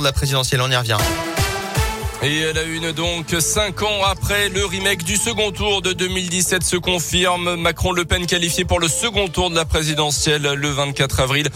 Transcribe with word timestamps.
de 0.00 0.04
la 0.04 0.12
présidentielle. 0.12 0.60
On 0.60 0.70
y 0.70 0.76
revient. 0.76 0.96
Et 2.22 2.38
elle 2.38 2.56
a 2.56 2.62
une 2.62 2.92
donc 2.92 3.26
cinq 3.40 3.82
ans 3.82 4.02
après 4.04 4.48
le 4.48 4.64
remake 4.64 5.04
du 5.04 5.16
second 5.16 5.50
tour 5.52 5.82
de 5.82 5.92
2017 5.92 6.62
se 6.62 6.76
confirme. 6.76 7.56
Macron-Le 7.56 8.06
Pen 8.06 8.26
qualifié 8.26 8.64
pour 8.64 8.80
le 8.80 8.88
second 8.88 9.28
tour 9.28 9.50
de 9.50 9.54
la 9.54 9.66
présidentielle 9.66 10.42
le 10.42 10.68
24 10.70 11.20
avril. 11.20 11.46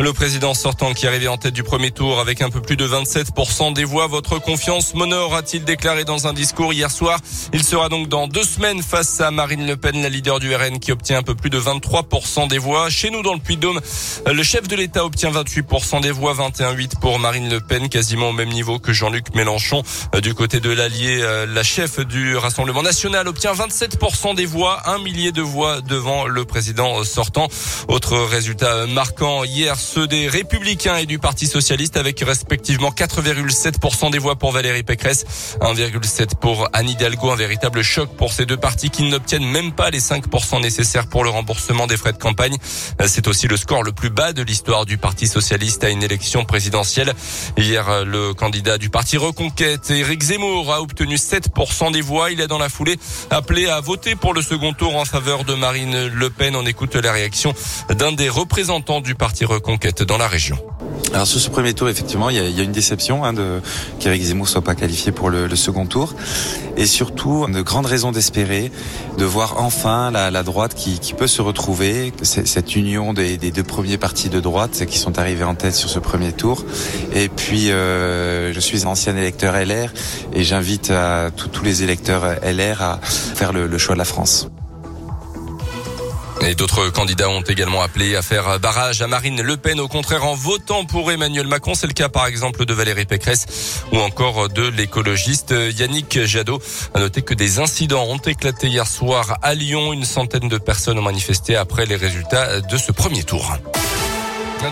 Le 0.00 0.12
président 0.14 0.54
sortant 0.54 0.94
qui 0.94 1.06
arrivait 1.06 1.28
en 1.28 1.36
tête 1.36 1.52
du 1.52 1.62
premier 1.62 1.90
tour 1.90 2.18
avec 2.18 2.40
un 2.40 2.48
peu 2.48 2.62
plus 2.62 2.76
de 2.76 2.88
27% 2.88 3.74
des 3.74 3.84
voix. 3.84 4.06
Votre 4.06 4.38
confiance 4.38 4.94
m'honore, 4.94 5.34
a-t-il 5.34 5.64
déclaré 5.64 6.04
dans 6.04 6.26
un 6.26 6.32
discours 6.32 6.72
hier 6.72 6.90
soir. 6.90 7.20
Il 7.52 7.62
sera 7.62 7.90
donc 7.90 8.08
dans 8.08 8.26
deux 8.26 8.44
semaines 8.44 8.82
face 8.82 9.20
à 9.20 9.30
Marine 9.30 9.66
Le 9.66 9.76
Pen, 9.76 10.00
la 10.00 10.08
leader 10.08 10.40
du 10.40 10.54
RN 10.54 10.80
qui 10.80 10.92
obtient 10.92 11.18
un 11.18 11.22
peu 11.22 11.34
plus 11.34 11.50
de 11.50 11.60
23% 11.60 12.48
des 12.48 12.58
voix. 12.58 12.88
Chez 12.88 13.10
nous 13.10 13.22
dans 13.22 13.34
le 13.34 13.40
Puy-de-Dôme, 13.40 13.80
le 14.26 14.42
chef 14.42 14.66
de 14.66 14.76
l'État 14.76 15.04
obtient 15.04 15.30
28% 15.30 16.00
des 16.00 16.10
voix, 16.10 16.34
21,8% 16.34 17.00
pour 17.00 17.18
Marine 17.18 17.50
Le 17.50 17.60
Pen, 17.60 17.90
quasiment 17.90 18.30
au 18.30 18.32
même 18.32 18.48
niveau 18.48 18.78
que 18.78 18.94
Jean-Luc 18.94 19.34
Mélenchon. 19.34 19.82
Euh, 20.14 20.20
du 20.20 20.34
côté 20.34 20.60
de 20.60 20.70
l'Allier, 20.70 21.20
euh, 21.22 21.46
la 21.46 21.62
chef 21.62 22.00
du 22.00 22.36
Rassemblement 22.36 22.82
national 22.82 23.28
obtient 23.28 23.52
27% 23.52 24.34
des 24.34 24.46
voix, 24.46 24.88
un 24.88 24.98
millier 24.98 25.32
de 25.32 25.42
voix 25.42 25.80
devant 25.80 26.26
le 26.26 26.44
président 26.44 27.02
sortant. 27.04 27.48
Autre 27.88 28.16
résultat 28.18 28.86
marquant 28.86 29.44
hier, 29.44 29.76
ceux 29.76 30.06
des 30.06 30.28
Républicains 30.28 30.96
et 30.96 31.06
du 31.06 31.18
Parti 31.18 31.46
Socialiste 31.46 31.96
avec 31.96 32.20
respectivement 32.20 32.90
4,7% 32.90 34.10
des 34.10 34.18
voix 34.18 34.36
pour 34.36 34.52
Valérie 34.52 34.82
Pécresse, 34.82 35.56
1,7% 35.60 36.36
pour 36.40 36.68
Anne 36.72 36.88
Hidalgo. 36.88 37.30
Un 37.30 37.36
véritable 37.36 37.82
choc 37.82 38.10
pour 38.16 38.32
ces 38.32 38.46
deux 38.46 38.56
partis 38.56 38.90
qui 38.90 39.02
n'obtiennent 39.04 39.46
même 39.46 39.72
pas 39.72 39.90
les 39.90 40.00
5% 40.00 40.60
nécessaires 40.60 41.08
pour 41.08 41.24
le 41.24 41.30
remboursement 41.30 41.86
des 41.86 41.96
frais 41.96 42.12
de 42.12 42.18
campagne. 42.18 42.56
Euh, 43.00 43.06
c'est 43.08 43.28
aussi 43.28 43.48
le 43.48 43.56
score 43.56 43.82
le 43.82 43.92
plus 43.92 44.10
bas 44.10 44.32
de 44.32 44.42
l'histoire 44.42 44.86
du 44.86 44.98
Parti 44.98 45.26
Socialiste 45.26 45.84
à 45.84 45.90
une 45.90 46.02
élection 46.02 46.44
présidentielle. 46.44 47.12
Hier, 47.56 48.04
le 48.04 48.34
candidat 48.34 48.78
du 48.78 48.90
Parti 48.90 49.16
Reconquête, 49.16 49.90
Éric 49.96 50.22
Zemmour 50.22 50.72
a 50.72 50.82
obtenu 50.82 51.16
7% 51.16 51.92
des 51.92 52.02
voix. 52.02 52.30
Il 52.30 52.42
a 52.42 52.46
dans 52.46 52.58
la 52.58 52.68
foulée 52.68 52.98
appelé 53.30 53.66
à 53.66 53.80
voter 53.80 54.14
pour 54.14 54.34
le 54.34 54.42
second 54.42 54.72
tour 54.72 54.96
en 54.96 55.04
faveur 55.04 55.44
de 55.44 55.54
Marine 55.54 56.08
Le 56.08 56.30
Pen. 56.30 56.54
On 56.54 56.66
écoute 56.66 56.94
la 56.96 57.12
réaction 57.12 57.54
d'un 57.88 58.12
des 58.12 58.28
représentants 58.28 59.00
du 59.00 59.14
parti 59.14 59.44
Reconquête 59.44 60.02
dans 60.02 60.18
la 60.18 60.28
région. 60.28 60.58
Alors 61.12 61.26
sur 61.26 61.40
ce 61.40 61.48
premier 61.48 61.72
tour, 61.72 61.88
effectivement, 61.88 62.30
il 62.30 62.36
y 62.36 62.60
a, 62.60 62.62
une 62.62 62.72
déception 62.72 63.24
hein, 63.24 63.32
de 63.32 63.60
qu'Éric 64.00 64.22
Zemmour 64.22 64.48
soit 64.48 64.62
pas 64.62 64.74
qualifié 64.74 65.12
pour 65.12 65.30
le, 65.30 65.54
second 65.56 65.86
tour, 65.86 66.14
et 66.76 66.86
surtout 66.86 67.46
de 67.46 67.62
grandes 67.62 67.86
raisons 67.86 68.12
d'espérer 68.12 68.70
de 69.16 69.24
voir 69.24 69.54
enfin 69.58 70.10
la, 70.10 70.42
droite 70.42 70.74
qui, 70.74 71.14
peut 71.14 71.26
se 71.26 71.40
retrouver, 71.40 72.12
cette 72.22 72.76
union 72.76 73.14
des, 73.14 73.38
deux 73.38 73.62
premiers 73.62 73.98
partis 73.98 74.28
de 74.28 74.40
droite 74.40 74.84
qui 74.86 74.98
sont 74.98 75.18
arrivés 75.18 75.44
en 75.44 75.54
tête 75.54 75.74
sur 75.74 75.88
ce 75.88 75.98
premier 75.98 76.32
tour. 76.32 76.64
Et 77.14 77.28
puis, 77.28 77.70
euh, 77.70 78.52
je 78.52 78.60
suis 78.60 78.84
ancien 78.84 79.16
électeur 79.16 79.54
LR 79.54 79.92
et 80.34 80.44
j'invite 80.44 80.92
tous 81.52 81.64
les 81.64 81.82
électeurs 81.82 82.24
LR 82.42 82.82
à 82.82 83.00
faire 83.02 83.52
le, 83.52 83.66
le 83.66 83.78
choix 83.78 83.94
de 83.94 83.98
la 83.98 84.04
France. 84.04 84.48
Et 86.46 86.54
d'autres 86.54 86.90
candidats 86.90 87.28
ont 87.28 87.40
également 87.40 87.82
appelé 87.82 88.14
à 88.14 88.22
faire 88.22 88.60
barrage 88.60 89.02
à 89.02 89.08
Marine 89.08 89.42
Le 89.42 89.56
Pen, 89.56 89.80
au 89.80 89.88
contraire 89.88 90.24
en 90.24 90.34
votant 90.34 90.84
pour 90.84 91.10
Emmanuel 91.10 91.48
Macron. 91.48 91.74
C'est 91.74 91.88
le 91.88 91.92
cas 91.92 92.08
par 92.08 92.26
exemple 92.26 92.64
de 92.64 92.72
Valérie 92.72 93.04
Pécresse 93.04 93.82
ou 93.92 93.98
encore 93.98 94.48
de 94.48 94.68
l'écologiste 94.68 95.52
Yannick 95.76 96.24
Jadot. 96.24 96.60
À 96.94 97.00
noter 97.00 97.22
que 97.22 97.34
des 97.34 97.58
incidents 97.58 98.04
ont 98.04 98.18
éclaté 98.18 98.68
hier 98.68 98.86
soir 98.86 99.38
à 99.42 99.54
Lyon. 99.54 99.92
Une 99.92 100.04
centaine 100.04 100.48
de 100.48 100.58
personnes 100.58 100.98
ont 101.00 101.02
manifesté 101.02 101.56
après 101.56 101.84
les 101.84 101.96
résultats 101.96 102.60
de 102.60 102.76
ce 102.76 102.92
premier 102.92 103.24
tour. 103.24 103.56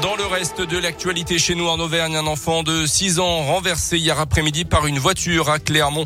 Dans 0.02 0.16
le 0.16 0.26
reste 0.26 0.60
de 0.60 0.76
l'actualité 0.76 1.38
chez 1.38 1.54
nous 1.54 1.68
en 1.68 1.78
Auvergne, 1.78 2.16
un 2.16 2.26
enfant 2.26 2.62
de 2.62 2.84
6 2.84 3.20
ans 3.20 3.44
renversé 3.44 3.96
hier 3.96 4.18
après-midi 4.18 4.64
par 4.64 4.86
une 4.86 4.98
voiture 4.98 5.50
à 5.50 5.58
Clermont, 5.58 6.04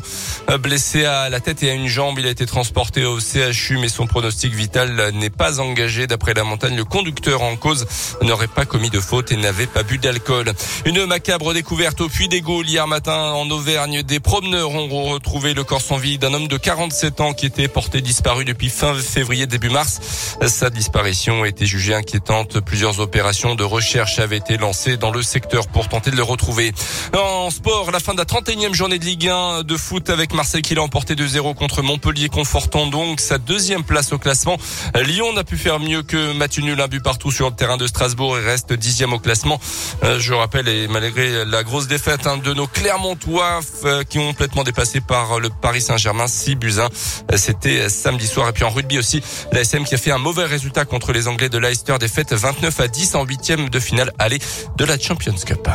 blessé 0.61 1.05
à 1.05 1.29
la 1.29 1.39
tête 1.39 1.63
et 1.63 1.71
à 1.71 1.73
une 1.73 1.87
jambe. 1.87 2.19
Il 2.19 2.27
a 2.27 2.29
été 2.29 2.45
transporté 2.45 3.05
au 3.05 3.19
CHU, 3.19 3.77
mais 3.79 3.89
son 3.89 4.05
pronostic 4.05 4.53
vital 4.53 5.11
n'est 5.13 5.29
pas 5.31 5.59
engagé. 5.59 6.07
D'après 6.07 6.33
la 6.33 6.43
montagne, 6.43 6.75
le 6.75 6.85
conducteur 6.85 7.41
en 7.41 7.55
cause 7.55 7.87
n'aurait 8.21 8.47
pas 8.47 8.65
commis 8.65 8.89
de 8.89 8.99
faute 8.99 9.31
et 9.31 9.37
n'avait 9.37 9.65
pas 9.65 9.83
bu 9.83 9.97
d'alcool. 9.97 10.51
Une 10.85 11.05
macabre 11.05 11.53
découverte 11.53 11.99
au 12.01 12.09
Puy 12.09 12.27
des 12.27 12.41
Gaules 12.41 12.69
hier 12.69 12.85
matin 12.85 13.31
en 13.31 13.49
Auvergne. 13.49 14.03
Des 14.03 14.19
promeneurs 14.19 14.71
ont 14.71 15.05
retrouvé 15.05 15.53
le 15.53 15.63
corps 15.63 15.81
sans 15.81 15.97
vie 15.97 16.17
d'un 16.17 16.33
homme 16.33 16.47
de 16.47 16.57
47 16.57 17.21
ans 17.21 17.33
qui 17.33 17.47
était 17.47 17.67
porté 17.67 18.01
disparu 18.01 18.45
depuis 18.45 18.69
fin 18.69 18.93
février, 18.93 19.47
début 19.47 19.69
mars. 19.69 19.99
Sa 20.45 20.69
disparition 20.69 21.43
a 21.43 21.47
été 21.47 21.65
jugée 21.65 21.95
inquiétante. 21.95 22.59
Plusieurs 22.59 22.99
opérations 22.99 23.55
de 23.55 23.63
recherche 23.69 24.19
avait 24.19 24.37
été 24.37 24.57
lancée 24.57 24.97
dans 24.97 25.11
le 25.11 25.23
secteur 25.23 25.67
pour 25.67 25.87
tenter 25.87 26.11
de 26.11 26.15
le 26.15 26.23
retrouver. 26.23 26.73
En 27.17 27.49
sport, 27.49 27.91
la 27.91 27.99
fin 27.99 28.13
de 28.13 28.17
la 28.17 28.25
31e 28.25 28.73
journée 28.73 28.99
de 28.99 29.05
Ligue 29.05 29.29
1 29.29 29.63
de 29.63 29.77
foot 29.77 30.09
avec 30.09 30.33
Marseille 30.33 30.61
qui 30.61 30.75
l'a 30.75 30.81
emporté 30.81 31.15
2-0 31.15 31.55
contre 31.55 31.81
Montpellier, 31.81 32.29
confortant 32.29 32.87
donc 32.87 33.19
sa 33.19 33.37
deuxième 33.37 33.83
place 33.83 34.11
au 34.11 34.17
classement. 34.17 34.57
Lyon 34.95 35.33
n'a 35.33 35.43
pu 35.43 35.57
faire 35.57 35.79
mieux 35.79 36.03
que 36.03 36.33
Mathieu 36.33 36.63
Nul, 36.63 36.79
un 36.81 36.87
but 36.87 37.01
partout 37.01 37.31
sur 37.31 37.49
le 37.49 37.55
terrain 37.55 37.77
de 37.77 37.87
Strasbourg 37.87 38.37
et 38.37 38.41
reste 38.41 38.73
dixième 38.73 39.13
au 39.13 39.19
classement. 39.19 39.59
Euh, 40.03 40.19
je 40.19 40.33
rappelle, 40.33 40.67
et 40.67 40.87
malgré 40.87 41.45
la 41.45 41.63
grosse 41.63 41.87
défaite 41.87 42.27
hein, 42.27 42.37
de 42.37 42.53
nos 42.53 42.67
Clermontois 42.67 43.59
euh, 43.85 44.03
qui 44.03 44.19
ont 44.19 44.27
complètement 44.27 44.63
dépassé 44.63 45.01
par 45.01 45.39
le 45.39 45.49
Paris 45.49 45.81
Saint-Germain, 45.81 46.27
6 46.27 46.55
buts 46.55 46.75
1. 46.79 47.37
C'était 47.37 47.89
samedi 47.89 48.27
soir. 48.27 48.49
Et 48.49 48.51
puis 48.51 48.63
en 48.63 48.69
rugby 48.69 48.97
aussi, 48.97 49.21
la 49.51 49.61
SM 49.61 49.83
qui 49.83 49.95
a 49.95 49.97
fait 49.97 50.11
un 50.11 50.17
mauvais 50.17 50.45
résultat 50.45 50.85
contre 50.85 51.11
les 51.11 51.27
Anglais 51.27 51.49
de 51.49 51.57
Leicester, 51.57 51.97
défaite 51.99 52.33
29 52.33 52.79
à 52.79 52.87
10 52.87 53.15
en 53.15 53.25
huitième 53.25 53.58
de 53.67 53.79
finale 53.79 54.13
aller 54.17 54.39
de 54.77 54.85
la 54.85 54.97
Champions 54.97 55.43
Cup. 55.45 55.67